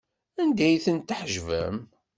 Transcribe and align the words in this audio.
Anda 0.41 0.63
ay 0.67 0.77
tent-tḥejbem? 0.85 1.77